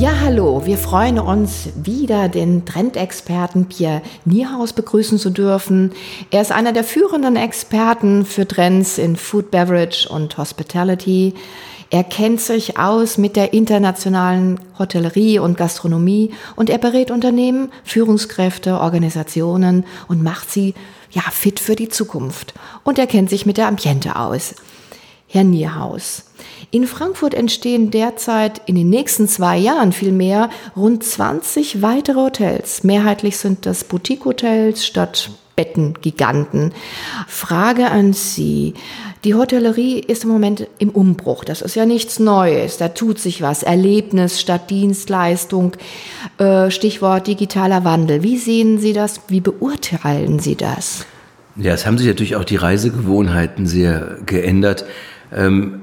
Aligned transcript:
Ja, 0.00 0.20
hallo, 0.22 0.62
wir 0.64 0.78
freuen 0.78 1.18
uns 1.18 1.68
wieder, 1.74 2.30
den 2.30 2.64
Trendexperten 2.64 3.66
Pierre 3.66 4.00
Niehaus 4.24 4.72
begrüßen 4.72 5.18
zu 5.18 5.28
dürfen. 5.28 5.92
Er 6.30 6.40
ist 6.40 6.52
einer 6.52 6.72
der 6.72 6.84
führenden 6.84 7.36
Experten 7.36 8.24
für 8.24 8.48
Trends 8.48 8.96
in 8.96 9.16
Food, 9.16 9.50
Beverage 9.50 10.08
und 10.08 10.38
Hospitality. 10.38 11.34
Er 11.90 12.02
kennt 12.02 12.40
sich 12.40 12.78
aus 12.78 13.18
mit 13.18 13.36
der 13.36 13.52
internationalen 13.52 14.58
Hotellerie 14.78 15.38
und 15.38 15.58
Gastronomie 15.58 16.32
und 16.56 16.70
er 16.70 16.78
berät 16.78 17.10
Unternehmen, 17.10 17.70
Führungskräfte, 17.84 18.80
Organisationen 18.80 19.84
und 20.08 20.22
macht 20.22 20.50
sie 20.50 20.72
ja 21.10 21.24
fit 21.30 21.60
für 21.60 21.76
die 21.76 21.90
Zukunft. 21.90 22.54
Und 22.84 22.98
er 22.98 23.06
kennt 23.06 23.28
sich 23.28 23.44
mit 23.44 23.58
der 23.58 23.68
Ambiente 23.68 24.16
aus. 24.16 24.54
Herr 25.32 25.44
Nierhaus. 25.44 26.24
In 26.72 26.88
Frankfurt 26.88 27.34
entstehen 27.34 27.92
derzeit 27.92 28.62
in 28.66 28.74
den 28.74 28.90
nächsten 28.90 29.28
zwei 29.28 29.56
Jahren 29.56 29.92
vielmehr 29.92 30.50
rund 30.76 31.04
20 31.04 31.82
weitere 31.82 32.16
Hotels. 32.16 32.82
Mehrheitlich 32.82 33.36
sind 33.36 33.64
das 33.64 33.84
Boutique-Hotels 33.84 34.84
statt 34.84 35.30
Bettengiganten. 35.54 36.72
Frage 37.28 37.92
an 37.92 38.12
Sie. 38.12 38.74
Die 39.22 39.34
Hotellerie 39.34 40.00
ist 40.00 40.24
im 40.24 40.30
Moment 40.30 40.66
im 40.78 40.88
Umbruch. 40.88 41.44
Das 41.44 41.62
ist 41.62 41.76
ja 41.76 41.86
nichts 41.86 42.18
Neues. 42.18 42.78
Da 42.78 42.88
tut 42.88 43.20
sich 43.20 43.40
was. 43.40 43.62
Erlebnis 43.62 44.40
statt 44.40 44.68
Dienstleistung. 44.68 45.76
Äh, 46.38 46.72
Stichwort 46.72 47.28
digitaler 47.28 47.84
Wandel. 47.84 48.24
Wie 48.24 48.36
sehen 48.36 48.78
Sie 48.78 48.94
das? 48.94 49.20
Wie 49.28 49.40
beurteilen 49.40 50.40
Sie 50.40 50.56
das? 50.56 51.06
Ja, 51.56 51.74
es 51.74 51.84
haben 51.84 51.98
sich 51.98 52.06
natürlich 52.06 52.36
auch 52.36 52.44
die 52.44 52.56
Reisegewohnheiten 52.56 53.66
sehr 53.66 54.18
geändert. 54.24 54.86
Ähm, 55.32 55.82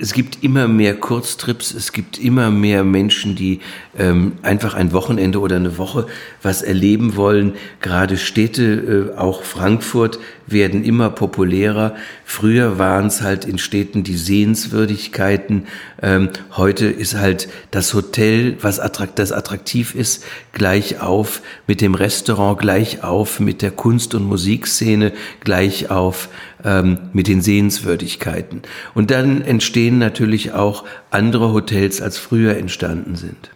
es 0.00 0.14
gibt 0.14 0.42
immer 0.42 0.66
mehr 0.66 0.94
Kurztrips, 0.98 1.74
es 1.74 1.92
gibt 1.92 2.18
immer 2.18 2.50
mehr 2.50 2.84
Menschen, 2.84 3.36
die 3.36 3.60
ähm, 3.98 4.32
einfach 4.40 4.74
ein 4.74 4.92
Wochenende 4.92 5.40
oder 5.40 5.56
eine 5.56 5.76
Woche 5.76 6.06
was 6.42 6.62
erleben 6.62 7.16
wollen. 7.16 7.54
Gerade 7.82 8.16
Städte, 8.16 9.12
äh, 9.14 9.18
auch 9.18 9.42
Frankfurt, 9.42 10.18
werden 10.52 10.84
immer 10.84 11.10
populärer. 11.10 11.94
Früher 12.24 12.78
waren 12.78 13.06
es 13.06 13.22
halt 13.22 13.44
in 13.44 13.58
Städten 13.58 14.02
die 14.02 14.16
Sehenswürdigkeiten. 14.16 15.66
Ähm, 16.02 16.30
heute 16.56 16.86
ist 16.86 17.16
halt 17.16 17.48
das 17.70 17.94
Hotel, 17.94 18.56
was 18.60 18.80
attrakt, 18.80 19.18
das 19.18 19.32
attraktiv 19.32 19.94
ist, 19.94 20.24
gleich 20.52 21.00
auf 21.00 21.42
mit 21.66 21.80
dem 21.80 21.94
Restaurant, 21.94 22.58
gleich 22.58 23.02
auf 23.04 23.40
mit 23.40 23.62
der 23.62 23.70
Kunst- 23.70 24.14
und 24.14 24.24
Musikszene, 24.24 25.12
gleich 25.40 25.90
auf 25.90 26.28
ähm, 26.64 26.98
mit 27.12 27.28
den 27.28 27.42
Sehenswürdigkeiten. 27.42 28.62
Und 28.94 29.10
dann 29.10 29.42
entstehen 29.42 29.98
natürlich 29.98 30.52
auch 30.52 30.84
andere 31.10 31.52
Hotels, 31.52 32.00
als 32.00 32.18
früher 32.18 32.56
entstanden 32.56 33.16
sind. 33.16 33.50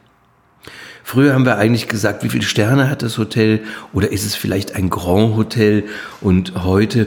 Früher 1.07 1.35
haben 1.35 1.45
wir 1.45 1.59
eigentlich 1.59 1.87
gesagt, 1.87 2.25
wie 2.25 2.31
viele 2.31 2.45
Sterne 2.45 2.89
hat 2.89 3.03
das 3.03 3.19
Hotel 3.19 3.61
oder 3.93 4.11
ist 4.11 4.25
es 4.25 4.35
vielleicht 4.35 4.75
ein 4.75 4.89
Grand 4.89 5.37
Hotel? 5.37 5.85
Und 6.23 6.65
heute 6.65 7.07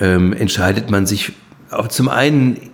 ähm, 0.00 0.32
entscheidet 0.32 0.90
man 0.90 1.06
sich 1.06 1.32
auch 1.68 1.88
zum 1.88 2.08
einen 2.08 2.70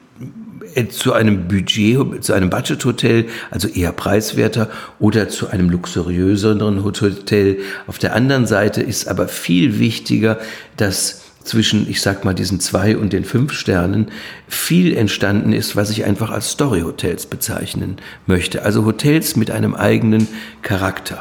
äh, 0.74 0.88
zu 0.88 1.14
einem 1.14 1.48
Budget, 1.48 2.22
zu 2.22 2.34
einem 2.34 2.50
Budget-Hotel, 2.50 3.26
also 3.50 3.66
eher 3.66 3.92
preiswerter, 3.92 4.68
oder 4.98 5.30
zu 5.30 5.48
einem 5.48 5.70
luxuriöseren 5.70 6.84
Hotel. 6.84 7.60
Auf 7.86 7.98
der 7.98 8.14
anderen 8.14 8.46
Seite 8.46 8.82
ist 8.82 9.08
aber 9.08 9.26
viel 9.26 9.78
wichtiger, 9.78 10.38
dass 10.76 11.27
zwischen, 11.48 11.88
ich 11.88 12.00
sag 12.00 12.24
mal, 12.24 12.34
diesen 12.34 12.60
zwei 12.60 12.96
und 12.96 13.12
den 13.12 13.24
fünf 13.24 13.52
Sternen 13.52 14.10
viel 14.46 14.96
entstanden 14.96 15.52
ist, 15.52 15.76
was 15.76 15.90
ich 15.90 16.04
einfach 16.04 16.30
als 16.30 16.50
Story-Hotels 16.50 17.26
bezeichnen 17.26 17.96
möchte. 18.26 18.62
Also 18.62 18.84
Hotels 18.84 19.36
mit 19.36 19.50
einem 19.50 19.74
eigenen 19.74 20.28
Charakter. 20.62 21.20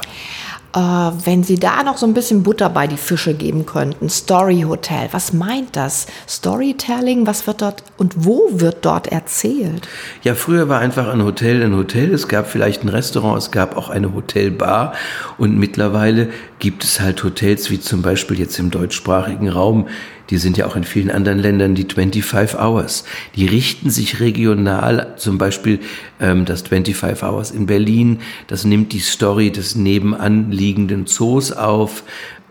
Äh, 0.75 0.80
wenn 0.80 1.43
Sie 1.43 1.58
da 1.58 1.82
noch 1.82 1.98
so 1.98 2.05
ein 2.05 2.14
bisschen 2.14 2.43
Butter 2.43 2.70
bei 2.70 2.87
die 2.87 2.98
Fische 2.98 3.33
geben 3.33 3.66
könnten, 3.66 4.10
Story 4.10 4.66
Hotel, 4.67 5.08
was 5.11 5.33
meint 5.33 5.76
das? 5.76 6.08
Storytelling, 6.27 7.26
was 7.26 7.48
wird 7.48 7.61
dort 7.61 7.83
und 7.98 8.26
wo 8.26 8.49
wird 8.52 8.86
dort 8.86 9.08
erzählt? 9.08 9.87
Ja, 10.23 10.36
früher 10.36 10.70
war 10.70 10.80
einfach 10.80 11.08
ein 11.08 11.23
Hotel 11.23 11.64
ein 11.64 11.76
Hotel. 11.76 12.14
Es 12.14 12.27
gab 12.27 12.48
vielleicht 12.48 12.83
ein 12.83 12.89
Restaurant, 12.89 13.37
es 13.37 13.49
gab 13.52 13.76
auch 13.76 13.89
eine 13.89 14.14
Hotelbar 14.14 14.93
und 15.37 15.58
mittlerweile 15.58 16.30
gibt 16.59 16.83
es 16.83 16.99
halt 16.99 17.23
Hotels 17.23 17.69
wie 17.69 17.79
zum 17.79 18.01
Beispiel 18.01 18.39
jetzt 18.39 18.57
im 18.59 18.71
deutschsprachigen 18.71 19.49
Raum 19.49 19.87
die 20.29 20.37
sind 20.37 20.57
ja 20.57 20.65
auch 20.65 20.75
in 20.75 20.83
vielen 20.83 21.09
anderen 21.09 21.39
Ländern 21.39 21.75
die 21.75 21.85
25 21.85 22.59
Hours. 22.59 23.03
Die 23.35 23.45
richten 23.45 23.89
sich 23.89 24.19
regional, 24.19 25.13
zum 25.17 25.37
Beispiel 25.37 25.79
ähm, 26.19 26.45
das 26.45 26.63
25 26.63 27.23
Hours 27.23 27.51
in 27.51 27.65
Berlin, 27.65 28.19
das 28.47 28.65
nimmt 28.65 28.93
die 28.93 28.99
Story 28.99 29.51
des 29.51 29.75
nebenan 29.75 30.51
liegenden 30.51 31.05
Zoos 31.05 31.51
auf. 31.51 32.03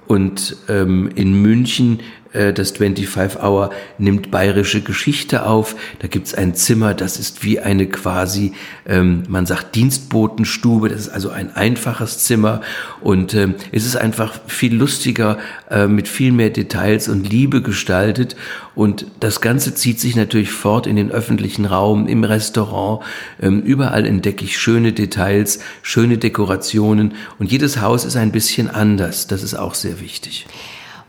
Und 0.07 0.57
ähm, 0.69 1.11
in 1.17 1.43
München 1.43 1.99
das 2.33 2.73
25 2.73 3.43
Hour 3.43 3.71
nimmt 3.99 4.31
bayerische 4.31 4.81
Geschichte 4.81 5.47
auf. 5.47 5.77
Da 6.01 6.09
gibt's 6.09 6.35
ein 6.35 6.55
Zimmer, 6.55 6.95
das 6.95 7.19
ist 7.19 7.45
wie 7.45 7.61
eine 7.61 7.87
quasi, 7.87 8.53
ähm, 8.87 9.23
man 9.29 9.47
sagt 9.47 9.75
Dienstbotenstube, 9.75 10.89
das 10.89 11.03
ist 11.03 11.09
also 11.09 11.31
ein 11.31 11.55
einfaches 11.55 12.19
Zimmer. 12.19 12.61
Und 13.01 13.35
ähm, 13.35 13.55
es 13.73 13.87
ist 13.87 13.97
einfach 13.97 14.41
viel 14.47 14.75
lustiger, 14.75 15.39
äh, 15.71 15.87
mit 15.87 16.09
viel 16.09 16.33
mehr 16.33 16.51
Details 16.51 17.09
und 17.09 17.29
Liebe 17.29 17.63
gestaltet. 17.63 18.37
Und 18.75 19.07
das 19.21 19.41
Ganze 19.41 19.75
zieht 19.75 20.01
sich 20.01 20.17
natürlich 20.17 20.53
fort 20.53 20.87
in 20.87 20.97
den 20.97 21.11
öffentlichen 21.11 21.65
Raum, 21.65 22.07
im 22.07 22.25
Restaurant, 22.25 23.03
ähm, 23.41 23.63
überall 23.63 24.07
entdecke 24.07 24.45
ich 24.45 24.59
schöne 24.59 24.93
Details, 24.93 25.61
schöne 25.83 26.19
Dekorationen. 26.19 27.15
Und 27.39 27.51
jedes 27.51 27.81
Haus 27.81 28.05
ist 28.05 28.17
ein 28.17 28.33
bisschen 28.33 28.69
anders, 28.69 29.27
das 29.27 29.43
ist 29.43 29.55
auch 29.55 29.75
sehr 29.75 30.01
wichtig. 30.01 30.47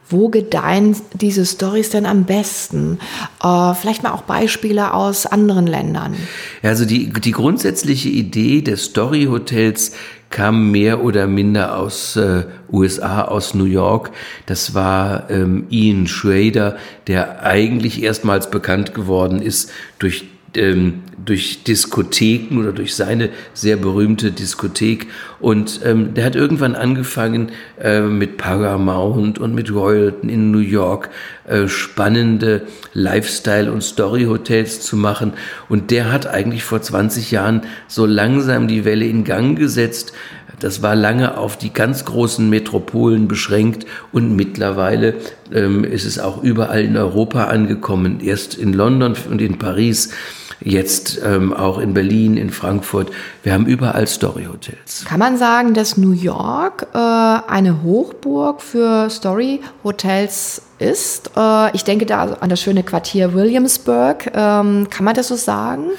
Wo 0.10 0.30
gedeihen 0.30 0.96
diese 1.14 1.46
Stories 1.46 1.90
denn 1.90 2.06
am 2.06 2.24
besten? 2.24 3.00
Äh, 3.44 3.74
vielleicht 3.74 4.04
mal 4.04 4.12
auch 4.12 4.22
Beispiele 4.22 4.94
aus 4.94 5.26
anderen 5.26 5.68
Ländern. 5.68 6.16
Ja, 6.62 6.70
also 6.70 6.86
die, 6.86 7.12
die 7.12 7.32
grundsätzliche 7.32 8.10
Idee 8.10 8.62
des 8.62 8.86
Story-Hotels 8.86 9.92
kam 10.30 10.72
mehr 10.72 11.04
oder 11.04 11.28
minder 11.28 11.78
aus 11.78 12.16
äh, 12.16 12.46
USA, 12.72 13.24
aus 13.24 13.54
New 13.54 13.66
York. 13.66 14.12
Das 14.46 14.74
war 14.74 15.30
ähm, 15.30 15.68
Ian 15.70 16.08
Schrader, 16.08 16.78
der 17.08 17.44
eigentlich 17.44 18.04
erstmals 18.04 18.50
bekannt 18.50 18.94
geworden 18.94 19.42
ist 19.42 19.72
durch 20.00 20.26
ähm, 20.58 21.02
durch 21.28 21.64
Diskotheken 21.64 22.58
oder 22.58 22.72
durch 22.72 22.96
seine 22.96 23.30
sehr 23.54 23.76
berühmte 23.76 24.32
Diskothek. 24.32 25.08
Und 25.40 25.82
ähm, 25.84 26.14
der 26.14 26.26
hat 26.26 26.36
irgendwann 26.36 26.76
angefangen 26.76 27.52
äh, 27.82 28.02
mit 28.02 28.38
Paramount 28.38 29.38
und 29.38 29.54
mit 29.54 29.72
Royalton 29.72 30.30
in 30.30 30.52
New 30.52 30.60
York 30.60 31.10
äh, 31.46 31.68
spannende 31.68 32.64
Lifestyle- 32.94 33.72
und 33.72 33.84
Story-Hotels 33.84 34.82
zu 34.82 34.96
machen. 34.96 35.34
Und 35.70 35.92
der 35.92 36.12
hat 36.12 36.28
eigentlich 36.28 36.64
vor 36.64 36.82
20 36.82 37.32
Jahren 37.32 37.62
so 37.88 38.06
langsam 38.06 38.68
die 38.68 38.86
Welle 38.86 39.06
in 39.06 39.26
Gang 39.26 39.58
gesetzt. 39.58 40.14
Das 40.60 40.82
war 40.82 40.96
lange 40.96 41.38
auf 41.38 41.58
die 41.58 41.72
ganz 41.72 42.06
großen 42.06 42.50
Metropolen 42.50 43.28
beschränkt 43.28 43.86
und 44.12 44.36
mittlerweile 44.36 45.14
ähm, 45.54 45.84
ist 45.84 46.06
es 46.06 46.18
auch 46.18 46.42
überall 46.42 46.84
in 46.84 46.98
Europa 46.98 47.44
angekommen. 47.46 48.22
Erst 48.22 48.56
in 48.56 48.74
London 48.74 49.16
und 49.30 49.40
in 49.40 49.60
Paris 49.60 50.10
jetzt 50.68 51.20
ähm, 51.24 51.54
auch 51.54 51.78
in 51.78 51.94
Berlin, 51.94 52.38
in 52.38 52.50
Frankfurt. 52.50 53.12
Wir 53.44 53.54
haben 53.54 53.66
überall 53.66 54.08
Story-Hotels. 54.08 55.06
Kann 55.06 55.20
man 55.20 55.38
sagen, 55.38 55.74
dass 55.74 55.98
New 55.98 56.12
York 56.12 56.88
äh, 56.94 56.98
eine 56.98 57.84
Hochburg 57.84 58.62
für 58.62 59.10
Story-Hotels 59.10 60.62
ist? 60.80 61.32
Äh, 61.36 61.76
ich 61.76 61.84
denke 61.84 62.06
da 62.06 62.38
an 62.40 62.50
das 62.50 62.62
schöne 62.62 62.84
Quartier 62.84 63.34
Williamsburg. 63.34 64.28
Ähm, 64.34 64.88
kann 64.90 65.06
man 65.06 65.16
das 65.16 65.28
so 65.28 65.36
sagen? 65.36 65.92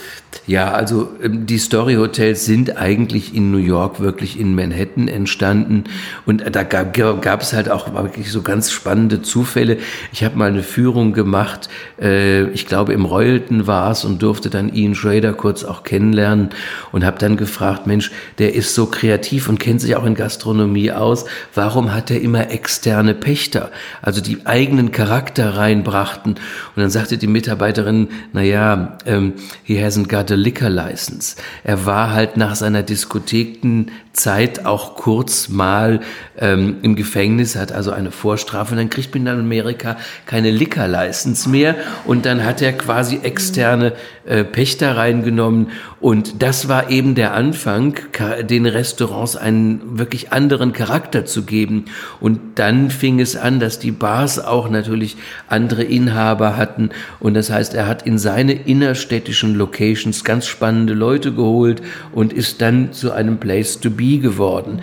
Ja, 0.47 0.73
also 0.73 1.11
ähm, 1.23 1.47
die 1.47 1.59
Story 1.59 1.95
Hotels 1.95 2.47
sind 2.47 2.79
eigentlich 2.79 3.35
in 3.35 3.51
New 3.51 3.59
York 3.59 4.01
wirklich 4.01 4.39
in 4.41 4.55
Manhattan 4.55 5.09
entstanden 5.09 5.85
und 6.25 6.43
da 6.55 6.63
gab, 6.63 6.95
gab 6.95 7.43
es 7.43 7.53
halt 7.53 7.71
auch 7.71 7.93
wirklich 7.93 8.33
so 8.33 8.43
ganz 8.43 8.71
spannende 8.71 9.21
Zufälle. 9.21 9.79
Ich 10.13 10.25
habe 10.25 10.37
mal 10.37 10.49
eine 10.49 10.63
Führung 10.63 11.13
gemacht, 11.13 11.69
äh, 12.01 12.45
ich 12.51 12.67
glaube 12.67 12.95
im 12.95 13.05
Royalton 13.05 13.67
war 13.67 13.91
es 13.91 14.05
und 14.05 14.23
durfte 14.23 14.49
dann 14.49 14.73
Ian 14.73 14.95
Schrader 14.95 15.35
kurz 15.35 15.65
auch 15.65 15.83
kennenlernen 15.83 16.51
und 16.93 17.05
habe 17.05 17.19
dann 17.19 17.37
gefragt, 17.37 17.87
Mensch, 17.87 18.11
der 18.39 18.55
ist 18.55 18.75
so 18.75 18.87
kreativ 18.87 19.49
und 19.49 19.59
kennt 19.61 19.81
sich 19.81 19.97
auch 19.97 20.05
in 20.05 20.15
Gastronomie 20.15 20.93
aus, 20.93 21.27
warum 21.55 21.95
hat 21.95 22.11
er 22.11 22.21
immer 22.21 22.51
externe 22.51 23.15
Pächter, 23.15 23.71
also 24.01 24.21
die 24.21 24.47
eigenen 24.47 24.68
Charakter 24.93 25.57
reinbrachten. 25.57 26.33
Und 26.35 26.83
dann 26.83 26.91
sagte 26.91 27.19
die 27.19 27.27
Mitarbeiterin, 27.27 28.09
naja, 28.33 28.99
ähm, 29.07 29.35
he 29.65 29.79
hasn't 29.79 30.09
got 30.09 30.31
a 30.31 30.35
liquor 30.35 30.71
license. 30.71 31.37
Er 31.65 31.87
war 31.87 32.13
halt 32.13 32.37
nach 32.37 32.55
seiner 32.55 32.83
Diskothekenzeit 32.83 33.93
Zeit 34.19 34.67
auch 34.67 34.97
kurz 34.97 35.49
mal 35.49 36.01
ähm, 36.39 36.77
im 36.83 36.97
Gefängnis, 36.97 37.57
hat 37.57 37.73
also 37.73 37.93
eine 37.93 38.11
Vorstrafe. 38.11 38.73
Und 38.73 38.79
dann 38.79 38.91
kriegt 38.91 39.15
man 39.15 39.27
in 39.27 39.41
Amerika 39.41 39.97
keine 40.27 40.51
Liquor-License 40.51 41.49
mehr. 41.49 41.77
Und 42.05 42.27
dann 42.27 42.45
hat 42.45 42.61
er 42.61 42.73
quasi 42.73 43.21
externe 43.23 43.93
äh, 44.27 44.45
Pächter 44.45 44.97
reingenommen. 44.97 45.69
Und 46.01 46.43
das 46.43 46.69
war 46.69 46.91
eben 46.91 47.15
der 47.15 47.33
Anfang, 47.33 47.95
den 48.43 48.67
Restaurants 48.67 49.37
einen 49.37 49.99
wirklich 49.99 50.33
anderen 50.33 50.73
Charakter 50.73 51.25
zu 51.25 51.45
geben. 51.45 51.87
Und 52.21 52.59
dann 52.59 52.91
fing 52.91 53.21
es 53.21 53.37
an, 53.37 53.61
dass 53.61 53.79
die 53.79 53.93
Bars 53.93 54.45
auch 54.45 54.58
natürlich 54.67 55.17
andere 55.47 55.85
Inhaber 55.85 56.57
hatten 56.57 56.91
und 57.21 57.35
das 57.35 57.51
heißt, 57.51 57.75
er 57.75 57.87
hat 57.87 58.03
in 58.03 58.19
seine 58.19 58.55
innerstädtischen 58.55 59.55
Locations 59.55 60.25
ganz 60.25 60.47
spannende 60.47 60.95
Leute 60.95 61.33
geholt 61.33 61.83
und 62.13 62.33
ist 62.33 62.61
dann 62.61 62.93
zu 62.93 63.13
einem 63.13 63.39
Place 63.39 63.79
to 63.79 63.91
be 63.91 64.19
geworden. 64.19 64.81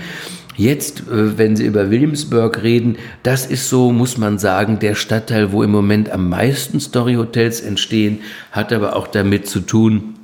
Jetzt, 0.58 1.02
äh, 1.02 1.38
wenn 1.38 1.56
Sie 1.56 1.66
über 1.66 1.92
Williamsburg 1.92 2.64
reden, 2.64 2.98
das 3.24 3.46
ist 3.46 3.70
so, 3.70 3.92
muss 3.92 4.18
man 4.18 4.38
sagen, 4.38 4.80
der 4.80 4.96
Stadtteil, 4.96 5.52
wo 5.52 5.64
im 5.64 5.72
Moment 5.72 6.10
am 6.10 6.30
meisten 6.30 6.80
Storyhotels 6.80 7.60
entstehen, 7.60 8.20
hat 8.52 8.72
aber 8.72 8.96
auch 8.96 9.08
damit 9.08 9.48
zu 9.48 9.60
tun, 9.60 10.16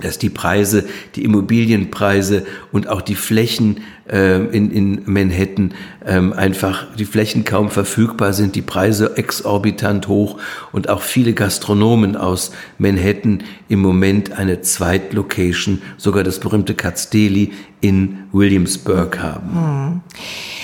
dass 0.00 0.18
die 0.18 0.30
Preise, 0.30 0.84
die 1.14 1.24
Immobilienpreise 1.24 2.44
und 2.72 2.88
auch 2.88 3.02
die 3.02 3.14
Flächen 3.14 3.80
äh, 4.10 4.36
in, 4.46 4.70
in 4.70 5.02
Manhattan 5.06 5.74
ähm, 6.04 6.32
einfach, 6.32 6.86
die 6.96 7.04
Flächen 7.04 7.44
kaum 7.44 7.70
verfügbar 7.70 8.32
sind, 8.32 8.56
die 8.56 8.62
Preise 8.62 9.16
exorbitant 9.16 10.08
hoch 10.08 10.38
und 10.72 10.88
auch 10.88 11.02
viele 11.02 11.32
Gastronomen 11.32 12.16
aus 12.16 12.50
Manhattan 12.78 13.42
im 13.68 13.80
Moment 13.80 14.32
eine 14.32 14.60
Zweitlocation, 14.60 15.82
sogar 15.96 16.24
das 16.24 16.40
berühmte 16.40 16.74
Katz 16.74 17.10
Deli 17.10 17.52
in 17.80 18.24
Williamsburg 18.32 19.18
haben. 19.20 19.54
Hm. 19.54 20.00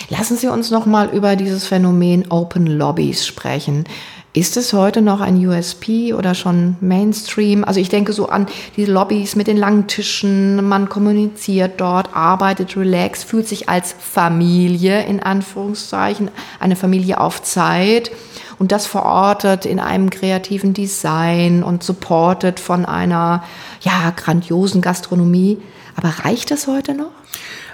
Lassen 0.08 0.36
Sie 0.36 0.46
uns 0.46 0.70
noch 0.70 0.86
mal 0.86 1.08
über 1.10 1.34
dieses 1.34 1.66
Phänomen 1.66 2.30
Open 2.30 2.66
Lobbies 2.66 3.26
sprechen. 3.26 3.84
Ist 4.36 4.58
es 4.58 4.74
heute 4.74 5.00
noch 5.00 5.22
ein 5.22 5.46
USP 5.46 6.12
oder 6.12 6.34
schon 6.34 6.76
Mainstream? 6.82 7.64
Also 7.64 7.80
ich 7.80 7.88
denke 7.88 8.12
so 8.12 8.28
an 8.28 8.46
die 8.76 8.84
Lobbys 8.84 9.34
mit 9.34 9.46
den 9.46 9.56
langen 9.56 9.86
Tischen, 9.86 10.62
man 10.68 10.90
kommuniziert 10.90 11.80
dort, 11.80 12.14
arbeitet 12.14 12.76
relax, 12.76 13.24
fühlt 13.24 13.48
sich 13.48 13.70
als 13.70 13.96
Familie 13.98 15.06
in 15.06 15.22
Anführungszeichen, 15.22 16.30
eine 16.60 16.76
Familie 16.76 17.18
auf 17.18 17.42
Zeit 17.42 18.10
und 18.58 18.72
das 18.72 18.86
verortet 18.86 19.64
in 19.64 19.80
einem 19.80 20.10
kreativen 20.10 20.74
Design 20.74 21.62
und 21.62 21.82
supportet 21.82 22.60
von 22.60 22.84
einer 22.84 23.42
ja 23.80 24.12
grandiosen 24.14 24.82
Gastronomie. 24.82 25.56
Aber 25.96 26.10
reicht 26.26 26.50
das 26.50 26.66
heute 26.66 26.92
noch? 26.92 27.12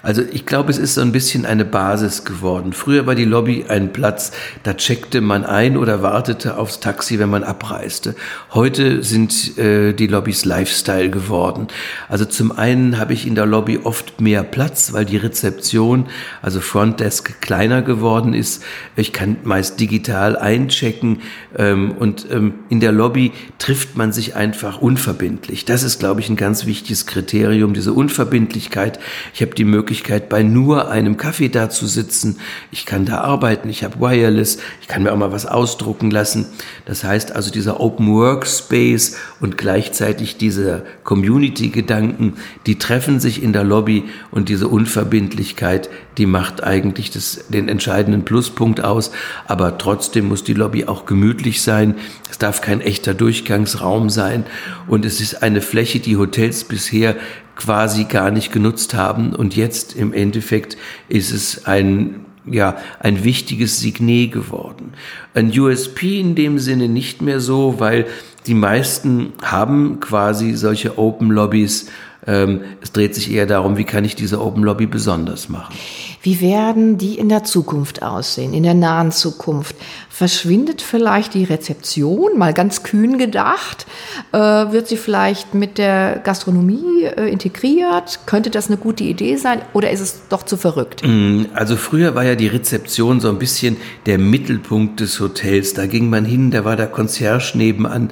Also 0.02 0.22
ich 0.32 0.46
glaube, 0.46 0.70
es 0.70 0.78
ist 0.78 0.94
so 0.94 1.00
ein 1.00 1.12
bisschen 1.12 1.46
eine 1.46 1.64
Basis 1.64 2.24
geworden. 2.24 2.72
Früher 2.72 3.06
war 3.06 3.14
die 3.14 3.24
Lobby 3.24 3.66
ein 3.68 3.92
Platz, 3.92 4.32
da 4.64 4.74
checkte 4.74 5.20
man 5.20 5.44
ein 5.44 5.76
oder 5.76 6.02
wartete 6.02 6.58
aufs 6.58 6.80
Taxi, 6.80 7.20
wenn 7.20 7.30
man 7.30 7.44
abreiste. 7.44 8.16
Heute 8.52 9.04
sind 9.04 9.56
äh, 9.58 9.92
die 9.92 10.08
Lobbys 10.08 10.44
Lifestyle 10.44 11.08
geworden. 11.08 11.68
Also 12.08 12.24
zum 12.24 12.50
einen 12.50 12.98
habe 12.98 13.12
ich 13.12 13.26
in 13.26 13.36
der 13.36 13.46
Lobby 13.46 13.78
oft 13.82 14.20
mehr 14.20 14.42
Platz, 14.42 14.92
weil 14.92 15.04
die 15.04 15.16
Rezeption, 15.18 16.06
also 16.42 16.60
Frontdesk, 16.60 17.40
kleiner 17.40 17.82
geworden 17.82 18.34
ist. 18.34 18.64
Ich 18.96 19.12
kann 19.12 19.36
meist 19.44 19.78
digital 19.78 20.36
einchecken 20.36 21.20
ähm, 21.56 21.92
und 21.92 22.26
ähm, 22.30 22.54
in 22.68 22.80
der 22.80 22.92
Lobby 22.92 23.32
trifft 23.58 23.96
man 23.96 24.12
sich 24.12 24.34
einfach 24.34 24.82
unverbindlich. 24.82 25.64
Das 25.64 25.84
ist, 25.84 26.00
glaube 26.00 26.20
ich, 26.20 26.28
ein 26.28 26.36
ganz 26.36 26.66
wichtiges 26.66 27.06
Kriterium, 27.06 27.72
diese 27.72 27.92
Unverbindlichkeit. 27.92 28.98
Ich 29.32 29.42
habe 29.42 29.54
die 29.54 29.64
Möglichkeit, 29.64 29.91
Möglichkeit, 29.92 30.30
bei 30.30 30.42
nur 30.42 30.90
einem 30.90 31.18
Kaffee 31.18 31.50
da 31.50 31.68
zu 31.68 31.86
sitzen. 31.86 32.38
Ich 32.70 32.86
kann 32.86 33.04
da 33.04 33.18
arbeiten, 33.18 33.68
ich 33.68 33.84
habe 33.84 34.00
Wireless, 34.00 34.56
ich 34.80 34.88
kann 34.88 35.02
mir 35.02 35.12
auch 35.12 35.18
mal 35.18 35.32
was 35.32 35.44
ausdrucken 35.44 36.10
lassen. 36.10 36.46
Das 36.86 37.04
heißt 37.04 37.32
also 37.32 37.50
dieser 37.50 37.78
Open 37.78 38.10
Workspace 38.10 39.18
und 39.40 39.58
gleichzeitig 39.58 40.38
diese 40.38 40.86
Community-Gedanken, 41.04 42.36
die 42.64 42.78
treffen 42.78 43.20
sich 43.20 43.42
in 43.42 43.52
der 43.52 43.64
Lobby 43.64 44.04
und 44.30 44.48
diese 44.48 44.68
Unverbindlichkeit, 44.68 45.90
die 46.18 46.26
macht 46.26 46.62
eigentlich 46.62 47.10
das, 47.10 47.44
den 47.48 47.68
entscheidenden 47.68 48.24
Pluspunkt 48.24 48.82
aus. 48.82 49.10
Aber 49.46 49.78
trotzdem 49.78 50.28
muss 50.28 50.44
die 50.44 50.54
Lobby 50.54 50.84
auch 50.84 51.06
gemütlich 51.06 51.62
sein. 51.62 51.94
Es 52.30 52.38
darf 52.38 52.60
kein 52.60 52.80
echter 52.80 53.14
Durchgangsraum 53.14 54.10
sein. 54.10 54.44
Und 54.86 55.04
es 55.04 55.20
ist 55.20 55.42
eine 55.42 55.60
Fläche, 55.60 56.00
die 56.00 56.16
Hotels 56.16 56.64
bisher 56.64 57.16
quasi 57.56 58.04
gar 58.04 58.30
nicht 58.30 58.52
genutzt 58.52 58.94
haben. 58.94 59.34
Und 59.34 59.56
jetzt 59.56 59.94
im 59.94 60.12
Endeffekt 60.12 60.76
ist 61.08 61.32
es 61.32 61.66
ein 61.66 62.26
ja, 62.44 62.76
ein 62.98 63.22
wichtiges 63.22 63.78
Signet 63.78 64.32
geworden. 64.32 64.94
Ein 65.34 65.56
USP 65.56 66.18
in 66.18 66.34
dem 66.34 66.58
Sinne 66.58 66.88
nicht 66.88 67.22
mehr 67.22 67.38
so, 67.38 67.78
weil 67.78 68.06
die 68.46 68.54
meisten 68.54 69.32
haben 69.42 70.00
quasi 70.00 70.54
solche 70.54 70.98
Open 70.98 71.30
Lobbys. 71.30 71.88
Ähm, 72.26 72.60
es 72.80 72.92
dreht 72.92 73.14
sich 73.14 73.32
eher 73.32 73.46
darum, 73.46 73.76
wie 73.76 73.84
kann 73.84 74.04
ich 74.04 74.14
diese 74.14 74.40
Open 74.40 74.62
Lobby 74.62 74.86
besonders 74.86 75.48
machen. 75.48 75.74
Wie 76.22 76.40
werden 76.40 76.98
die 76.98 77.18
in 77.18 77.28
der 77.28 77.42
Zukunft 77.42 78.02
aussehen, 78.02 78.54
in 78.54 78.62
der 78.62 78.74
nahen 78.74 79.10
Zukunft? 79.10 79.74
Verschwindet 80.08 80.80
vielleicht 80.80 81.34
die 81.34 81.42
Rezeption, 81.42 82.38
mal 82.38 82.54
ganz 82.54 82.84
kühn 82.84 83.18
gedacht? 83.18 83.86
Äh, 84.30 84.38
wird 84.38 84.86
sie 84.86 84.98
vielleicht 84.98 85.54
mit 85.54 85.78
der 85.78 86.20
Gastronomie 86.22 87.04
äh, 87.04 87.28
integriert? 87.28 88.20
Könnte 88.26 88.50
das 88.50 88.68
eine 88.68 88.76
gute 88.76 89.02
Idee 89.02 89.34
sein 89.34 89.62
oder 89.72 89.90
ist 89.90 90.00
es 90.00 90.28
doch 90.28 90.44
zu 90.44 90.56
verrückt? 90.56 91.02
Mm, 91.04 91.46
also 91.54 91.74
früher 91.74 92.14
war 92.14 92.24
ja 92.24 92.36
die 92.36 92.46
Rezeption 92.46 93.18
so 93.18 93.28
ein 93.28 93.38
bisschen 93.40 93.76
der 94.06 94.18
Mittelpunkt 94.18 95.00
des 95.00 95.18
Hotels. 95.18 95.74
Da 95.74 95.86
ging 95.86 96.08
man 96.08 96.24
hin, 96.24 96.52
da 96.52 96.64
war 96.64 96.76
der 96.76 96.86
Concierge 96.86 97.58
nebenan. 97.58 98.10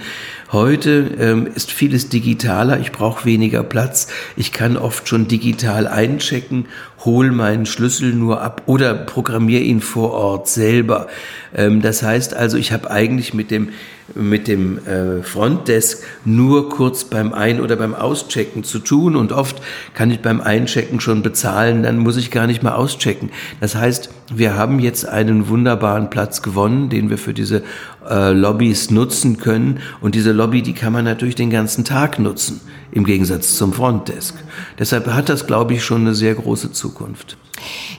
Heute 0.52 1.14
ähm, 1.20 1.46
ist 1.54 1.70
vieles 1.70 2.08
digitaler, 2.08 2.80
ich 2.80 2.90
brauche 2.90 3.24
weniger 3.24 3.62
Platz, 3.62 4.08
ich 4.36 4.52
kann 4.52 4.76
oft 4.76 5.06
schon 5.06 5.28
digital 5.28 5.86
einchecken, 5.86 6.66
hol 7.04 7.30
meinen 7.30 7.66
Schlüssel 7.66 8.14
nur 8.14 8.42
ab 8.42 8.62
oder 8.66 8.94
programmiere 8.94 9.62
ihn 9.62 9.80
vor 9.80 10.10
Ort 10.10 10.48
selber. 10.48 11.06
Ähm, 11.54 11.82
das 11.82 12.02
heißt 12.02 12.34
also, 12.34 12.56
ich 12.56 12.72
habe 12.72 12.90
eigentlich 12.90 13.32
mit 13.32 13.52
dem 13.52 13.68
mit 14.14 14.48
dem 14.48 14.78
äh, 14.86 15.22
Frontdesk 15.22 16.02
nur 16.24 16.68
kurz 16.68 17.04
beim 17.04 17.32
Ein- 17.32 17.60
oder 17.60 17.76
beim 17.76 17.94
Auschecken 17.94 18.64
zu 18.64 18.80
tun 18.80 19.14
und 19.16 19.32
oft 19.32 19.62
kann 19.94 20.10
ich 20.10 20.20
beim 20.20 20.40
Einchecken 20.40 21.00
schon 21.00 21.22
bezahlen, 21.22 21.82
dann 21.82 21.98
muss 21.98 22.16
ich 22.16 22.30
gar 22.30 22.46
nicht 22.46 22.62
mehr 22.62 22.76
auschecken. 22.76 23.30
Das 23.60 23.76
heißt, 23.76 24.10
wir 24.34 24.56
haben 24.56 24.80
jetzt 24.80 25.08
einen 25.08 25.48
wunderbaren 25.48 26.10
Platz 26.10 26.42
gewonnen, 26.42 26.88
den 26.88 27.10
wir 27.10 27.18
für 27.18 27.34
diese 27.34 27.62
äh, 28.08 28.32
Lobbys 28.32 28.90
nutzen 28.90 29.38
können 29.38 29.80
und 30.00 30.14
diese 30.14 30.32
Lobby, 30.32 30.62
die 30.62 30.72
kann 30.72 30.92
man 30.92 31.04
natürlich 31.04 31.34
den 31.34 31.50
ganzen 31.50 31.84
Tag 31.84 32.18
nutzen, 32.18 32.60
im 32.92 33.04
Gegensatz 33.04 33.56
zum 33.56 33.72
Frontdesk. 33.72 34.36
Deshalb 34.78 35.06
hat 35.06 35.28
das, 35.28 35.46
glaube 35.46 35.74
ich, 35.74 35.84
schon 35.84 36.02
eine 36.02 36.14
sehr 36.14 36.34
große 36.34 36.72
Zukunft. 36.72 37.36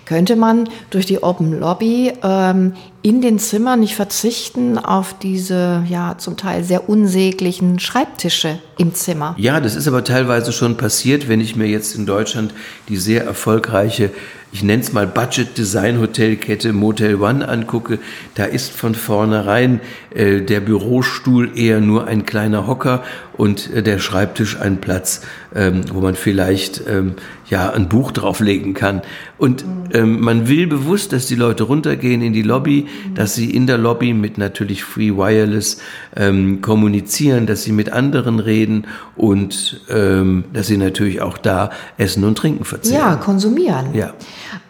Könnte 0.06 0.36
man 0.36 0.68
durch 0.90 1.06
die 1.06 1.24
Open 1.24 1.60
Lobby 1.60 2.12
ähm, 2.24 2.74
in 3.02 3.22
den 3.22 3.40
Zimmern 3.40 3.80
nicht 3.80 3.96
verzichten 3.96 4.78
auf 4.78 5.16
diese 5.18 5.84
ja 5.88 6.16
zum 6.18 6.36
Teil 6.36 6.64
sehr 6.64 6.90
unsäglichen 6.90 7.80
Schreibtische 7.80 8.60
im 8.78 8.94
Zimmer? 8.94 9.36
Ja, 9.38 9.60
das 9.60 9.76
ist 9.76 9.88
aber 9.88 10.04
teilweise 10.04 10.52
schon 10.52 10.78
passiert, 10.78 11.30
wenn 11.30 11.40
ich 11.40 11.56
mir 11.56 11.68
jetzt 11.68 11.96
in 11.96 12.06
Deutschland 12.06 12.54
die 12.90 12.98
sehr 12.98 13.24
erfolgreiche 13.24 14.12
ich 14.52 14.64
nenne 14.64 14.82
es 14.82 14.92
mal 14.92 15.08
Budget 15.08 15.58
Design 15.58 16.00
Hotelkette 16.00 16.74
Motel 16.74 17.16
One 17.16 17.48
angucke, 17.48 18.00
da 18.36 18.46
ist 18.46 18.72
von 18.72 18.96
vornherein 18.96 19.80
äh, 20.14 20.42
der 20.42 20.60
Bürostuhl 20.60 21.58
eher 21.58 21.80
nur 21.80 22.08
ein 22.08 22.26
kleiner 22.26 22.68
Hocker 22.68 23.04
und 23.34 23.74
äh, 23.74 23.82
der 23.82 24.00
Schreibtisch 24.00 24.60
ein 24.60 24.82
Platz, 24.82 25.22
ähm, 25.56 25.84
wo 25.94 26.02
man 26.02 26.16
vielleicht 26.16 26.84
ähm, 26.88 27.16
ja 27.52 27.70
ein 27.70 27.90
Buch 27.90 28.12
drauflegen 28.12 28.74
kann. 28.74 29.02
Und 29.38 29.66
ähm, 29.94 30.22
man 30.22 30.48
will 30.48 30.68
bewusst, 30.68 31.14
dass 31.14 31.28
die 31.28 31.36
Leute 31.36 31.64
runtergehen 31.64 32.22
in 32.22 32.34
die 32.34 32.42
Lobby, 32.42 32.88
dass 33.14 33.36
sie 33.36 33.52
in 33.52 33.68
der 33.68 33.78
Lobby 33.78 34.14
mit 34.14 34.38
natürlich 34.38 34.84
Free 34.84 35.12
Wireless 35.12 35.80
ähm, 36.16 36.62
kommunizieren, 36.62 37.46
dass 37.46 37.64
sie 37.64 37.74
mit 37.74 37.92
anderen 37.92 38.40
reden 38.40 38.88
und 39.16 39.82
ähm, 39.90 40.46
dass 40.54 40.68
sie 40.68 40.78
natürlich 40.78 41.22
auch 41.22 41.38
da 41.38 41.72
Essen 41.98 42.24
und 42.24 42.38
Trinken 42.38 42.64
verzehren. 42.64 43.02
Ja, 43.02 43.16
konsumieren. 43.18 43.94
Ja. 43.94 44.14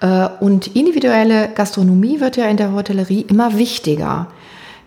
Äh, 0.02 0.44
und 0.44 0.76
individuelle 0.76 1.50
Gastronomie 1.54 2.20
wird 2.20 2.36
ja 2.36 2.48
in 2.48 2.58
der 2.58 2.74
Hotellerie 2.74 3.22
immer 3.30 3.58
wichtiger. 3.58 4.28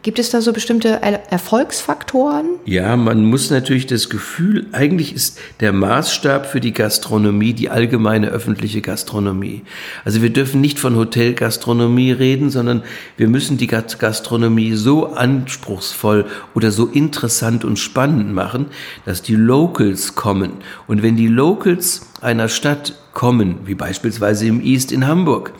Gibt 0.04 0.18
es 0.18 0.28
da 0.28 0.42
so 0.42 0.52
bestimmte 0.52 1.00
Erfolgsfaktoren? 1.30 2.44
Ja, 2.66 2.94
man 2.94 3.24
muss 3.24 3.48
natürlich 3.48 3.86
das 3.86 4.10
Gefühl, 4.10 4.66
eigentlich 4.72 5.14
ist 5.14 5.38
der 5.60 5.72
Maßstab 5.72 6.44
für 6.44 6.60
die 6.60 6.74
Gastronomie 6.74 7.54
die 7.54 7.70
allgemeine 7.70 8.28
öffentliche 8.28 8.82
Gastronomie. 8.82 9.62
Also 10.04 10.20
wir 10.20 10.28
dürfen 10.28 10.60
nicht 10.60 10.78
von 10.78 10.94
Hotelgastronomie 10.96 12.12
reden, 12.12 12.50
sondern 12.50 12.82
wir 13.16 13.28
müssen 13.28 13.56
die 13.56 13.66
Gastronomie 13.66 14.74
so 14.74 15.06
anspruchsvoll 15.06 16.26
oder 16.54 16.70
so 16.70 16.84
interessant 16.88 17.64
und 17.64 17.78
spannend 17.78 18.30
machen, 18.30 18.66
dass 19.06 19.22
die 19.22 19.36
Locals 19.36 20.14
kommen. 20.14 20.52
Und 20.86 21.02
wenn 21.02 21.16
die 21.16 21.28
Locals 21.28 22.02
einer 22.20 22.50
Stadt 22.50 22.94
kommen, 23.14 23.60
wie 23.64 23.74
beispielsweise 23.74 24.46
im 24.48 24.60
East 24.60 24.92
in 24.92 25.06
Hamburg, 25.06 25.54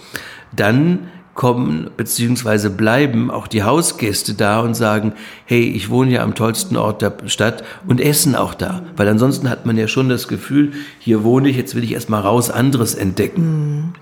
dann 0.55 1.09
kommen 1.35 1.91
beziehungsweise 1.97 2.71
bleiben 2.71 3.31
auch 3.31 3.47
die 3.47 3.63
Hausgäste 3.63 4.35
da 4.35 4.61
und 4.61 4.75
sagen, 4.75 5.13
hey, 5.45 5.63
ich 5.63 5.91
wohne 5.91 6.13
ja 6.13 6.23
am 6.23 6.35
tollsten 6.35 6.77
Ort 6.77 7.03
der 7.03 7.13
Stadt 7.27 7.65
und 7.87 8.01
essen 8.01 8.35
auch 8.35 8.55
da. 8.55 8.83
Weil 8.97 9.09
ansonsten 9.09 9.51
hat 9.51 9.67
man 9.67 9.77
ja 9.77 9.89
schon 9.89 10.09
das 10.09 10.29
Gefühl, 10.29 10.73
hier 10.99 11.25
wohne 11.25 11.49
ich, 11.49 11.57
jetzt 11.57 11.75
will 11.75 11.85
ich 11.85 11.93
erstmal 11.93 12.21
raus 12.21 12.51
anderes 12.51 12.95
entdecken. 12.95 13.95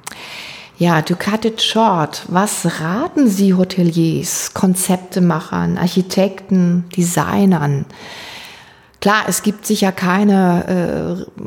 Ja, 0.78 1.00
to 1.02 1.14
cut 1.14 1.44
it 1.44 1.62
short, 1.62 2.24
was 2.28 2.80
raten 2.80 3.28
Sie 3.28 3.54
Hoteliers, 3.54 4.52
Konzeptemachern, 4.52 5.78
Architekten, 5.78 6.84
Designern? 6.96 7.84
Klar, 9.00 9.24
es 9.26 9.42
gibt 9.42 9.66
sicher 9.66 9.92
keine 9.92 11.26
äh, 11.26 11.42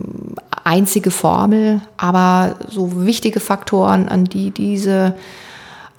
einzige 0.64 1.12
Formel, 1.12 1.82
aber 1.98 2.56
so 2.70 3.06
wichtige 3.06 3.40
Faktoren, 3.40 4.10
an 4.10 4.26
die 4.26 4.52
diese 4.52 5.16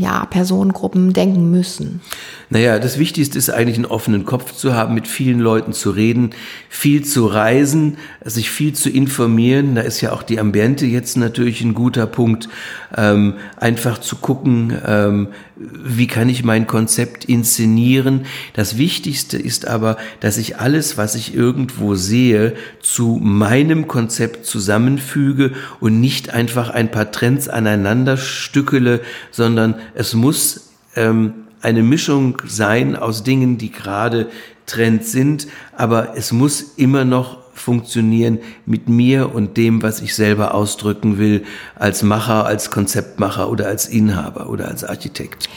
ja, 0.00 0.26
Personengruppen 0.26 1.12
denken 1.12 1.50
müssen. 1.50 2.00
Naja, 2.48 2.78
das 2.78 2.98
Wichtigste 2.98 3.36
ist 3.38 3.50
eigentlich 3.50 3.76
einen 3.76 3.86
offenen 3.86 4.24
Kopf 4.24 4.52
zu 4.52 4.72
haben, 4.74 4.94
mit 4.94 5.08
vielen 5.08 5.40
Leuten 5.40 5.72
zu 5.72 5.90
reden, 5.90 6.30
viel 6.68 7.04
zu 7.04 7.26
reisen, 7.26 7.98
sich 8.24 8.50
viel 8.50 8.72
zu 8.72 8.88
informieren. 8.88 9.74
Da 9.74 9.80
ist 9.80 10.00
ja 10.00 10.12
auch 10.12 10.22
die 10.22 10.38
Ambiente 10.38 10.86
jetzt 10.86 11.16
natürlich 11.16 11.62
ein 11.62 11.74
guter 11.74 12.06
Punkt. 12.06 12.48
Ähm, 12.96 13.34
einfach 13.56 13.98
zu 13.98 14.16
gucken, 14.16 14.78
ähm, 14.86 15.28
wie 15.56 16.06
kann 16.06 16.28
ich 16.28 16.44
mein 16.44 16.68
Konzept 16.68 17.24
inszenieren. 17.24 18.26
Das 18.52 18.78
Wichtigste 18.78 19.38
ist 19.38 19.66
aber, 19.66 19.96
dass 20.20 20.38
ich 20.38 20.58
alles, 20.58 20.96
was 20.96 21.16
ich 21.16 21.34
irgendwo 21.34 21.96
sehe, 21.96 22.54
zu 22.80 23.18
meinem 23.20 23.88
Konzept 23.88 24.46
zusammenfüge 24.46 25.52
und 25.80 26.00
nicht 26.00 26.30
einfach 26.30 26.70
ein 26.70 26.92
paar 26.92 27.10
Trends 27.10 27.48
aneinander 27.48 28.16
stückele, 28.16 29.00
sondern 29.32 29.74
es 29.94 30.14
muss 30.14 30.70
ähm, 30.94 31.45
eine 31.66 31.82
Mischung 31.82 32.40
sein 32.46 32.94
aus 32.94 33.24
Dingen, 33.24 33.58
die 33.58 33.72
gerade 33.72 34.28
Trend 34.66 35.04
sind, 35.04 35.48
aber 35.76 36.16
es 36.16 36.30
muss 36.30 36.60
immer 36.76 37.04
noch 37.04 37.38
funktionieren 37.54 38.38
mit 38.66 38.88
mir 38.88 39.34
und 39.34 39.56
dem, 39.56 39.82
was 39.82 40.00
ich 40.00 40.14
selber 40.14 40.54
ausdrücken 40.54 41.18
will, 41.18 41.44
als 41.74 42.04
Macher, 42.04 42.46
als 42.46 42.70
Konzeptmacher 42.70 43.50
oder 43.50 43.66
als 43.66 43.86
Inhaber 43.86 44.48
oder 44.48 44.68
als 44.68 44.84
Architekt. 44.84 45.48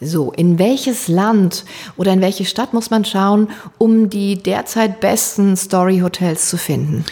So, 0.00 0.32
in 0.32 0.58
welches 0.58 1.06
Land 1.06 1.64
oder 1.96 2.12
in 2.12 2.20
welche 2.20 2.44
Stadt 2.44 2.72
muss 2.72 2.90
man 2.90 3.04
schauen, 3.04 3.48
um 3.78 4.10
die 4.10 4.42
derzeit 4.42 4.98
besten 4.98 5.56
Story-Hotels 5.56 6.48
zu 6.48 6.56
finden? 6.56 7.04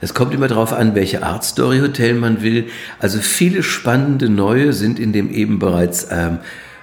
Es 0.00 0.12
kommt 0.12 0.34
immer 0.34 0.48
darauf 0.48 0.72
an, 0.72 0.96
welche 0.96 1.22
Art 1.22 1.44
Story-Hotel 1.44 2.14
man 2.14 2.42
will. 2.42 2.66
Also 2.98 3.20
viele 3.20 3.62
spannende 3.62 4.28
neue 4.28 4.72
sind 4.72 4.98
in 4.98 5.12
dem 5.12 5.30
eben 5.30 5.60
bereits 5.60 6.08
ähm, 6.10 6.38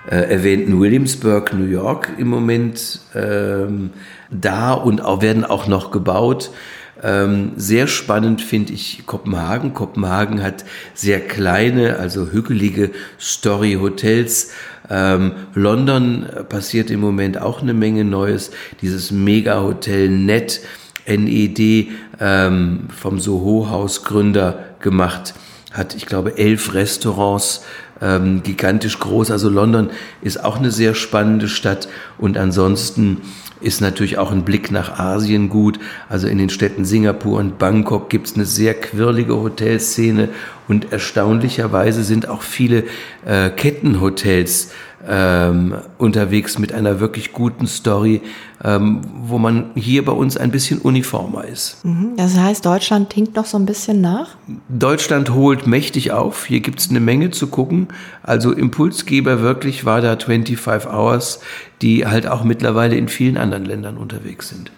äh, 0.09 0.15
erwähnten 0.15 0.79
Williamsburg, 0.79 1.53
New 1.53 1.65
York 1.65 2.13
im 2.17 2.29
Moment 2.29 2.99
ähm, 3.13 3.91
da 4.31 4.73
und 4.73 5.01
auch, 5.01 5.21
werden 5.21 5.45
auch 5.45 5.67
noch 5.67 5.91
gebaut. 5.91 6.49
Ähm, 7.03 7.51
sehr 7.55 7.87
spannend 7.87 8.41
finde 8.41 8.73
ich 8.73 9.03
Kopenhagen. 9.05 9.73
Kopenhagen 9.73 10.41
hat 10.41 10.65
sehr 10.95 11.19
kleine, 11.19 11.97
also 11.97 12.31
hügelige 12.31 12.89
Story-Hotels. 13.19 14.51
Ähm, 14.89 15.33
London 15.53 16.25
passiert 16.49 16.89
im 16.89 16.99
Moment 16.99 17.39
auch 17.39 17.61
eine 17.61 17.75
Menge 17.75 18.03
Neues. 18.03 18.49
Dieses 18.81 19.11
Mega-Hotel 19.11 20.09
Net, 20.09 20.61
NED, 21.07 21.89
ähm, 22.19 22.87
vom 22.89 23.19
Soho-Haus-Gründer 23.19 24.65
gemacht, 24.79 25.35
hat, 25.71 25.95
ich 25.95 26.07
glaube, 26.07 26.37
elf 26.37 26.73
Restaurants, 26.73 27.63
ähm, 28.01 28.43
gigantisch 28.43 28.99
groß. 28.99 29.31
Also 29.31 29.49
London 29.49 29.89
ist 30.21 30.43
auch 30.43 30.57
eine 30.57 30.71
sehr 30.71 30.95
spannende 30.95 31.47
Stadt 31.47 31.87
und 32.17 32.37
ansonsten 32.37 33.21
ist 33.61 33.81
natürlich 33.81 34.17
auch 34.17 34.31
ein 34.31 34.43
Blick 34.43 34.71
nach 34.71 34.99
Asien 34.99 35.49
gut. 35.49 35.79
Also 36.07 36.27
in 36.27 36.37
den 36.37 36.49
Städten 36.49 36.85
Singapur 36.85 37.39
und 37.39 37.57
Bangkok 37.57 38.09
gibt 38.09 38.27
es 38.27 38.35
eine 38.35 38.45
sehr 38.45 38.73
quirlige 38.73 39.35
Hotelszene 39.35 40.29
und 40.69 40.93
erstaunlicherweise 40.93 42.03
sind 42.03 42.29
auch 42.29 42.43
viele 42.43 42.85
äh, 43.25 43.49
Kettenhotels 43.49 44.71
ähm, 45.07 45.75
unterwegs 45.97 46.59
mit 46.59 46.73
einer 46.73 46.99
wirklich 46.99 47.33
guten 47.33 47.65
Story, 47.65 48.21
ähm, 48.63 49.01
wo 49.23 49.39
man 49.39 49.71
hier 49.75 50.05
bei 50.05 50.11
uns 50.11 50.37
ein 50.37 50.51
bisschen 50.51 50.79
uniformer 50.79 51.45
ist. 51.45 51.83
Mhm. 51.83 52.11
Das 52.17 52.37
heißt, 52.37 52.65
Deutschland 52.65 53.11
hinkt 53.13 53.35
noch 53.35 53.45
so 53.45 53.57
ein 53.57 53.65
bisschen 53.65 53.99
nach? 53.99 54.35
Deutschland 54.67 55.31
holt 55.31 55.65
mächtig 55.65 56.11
auf. 56.11 56.45
Hier 56.45 56.59
gibt 56.59 56.79
es 56.79 56.89
eine 56.89 56.99
Menge 56.99 57.31
zu 57.31 57.47
gucken. 57.47 57.87
Also 58.21 58.51
Impulsgeber 58.51 59.41
wirklich 59.41 59.85
war 59.85 60.01
da 60.01 60.17
25 60.17 60.87
Hours, 60.87 61.39
die 61.81 62.05
halt 62.05 62.27
auch 62.27 62.43
mittlerweile 62.43 62.95
in 62.95 63.07
vielen 63.07 63.37
anderen 63.37 63.65
Ländern 63.65 63.97
unterwegs 63.97 64.49
sind. 64.49 64.71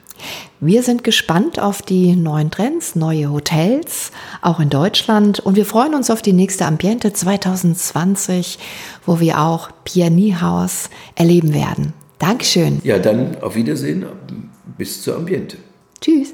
Wir 0.59 0.83
sind 0.83 1.03
gespannt 1.03 1.59
auf 1.59 1.81
die 1.81 2.15
neuen 2.15 2.51
Trends, 2.51 2.95
neue 2.95 3.31
Hotels, 3.31 4.11
auch 4.41 4.59
in 4.59 4.69
Deutschland. 4.69 5.39
Und 5.39 5.55
wir 5.55 5.65
freuen 5.65 5.95
uns 5.95 6.09
auf 6.09 6.21
die 6.21 6.33
nächste 6.33 6.65
Ambiente 6.65 7.13
2020, 7.13 8.59
wo 9.05 9.19
wir 9.19 9.39
auch 9.39 9.69
Pianiehaus 9.83 10.89
erleben 11.15 11.53
werden. 11.53 11.93
Dankeschön. 12.19 12.79
Ja, 12.83 12.99
dann 12.99 13.41
auf 13.41 13.55
Wiedersehen. 13.55 14.05
Bis 14.77 15.01
zur 15.01 15.15
Ambiente. 15.15 15.57
Tschüss. 15.99 16.33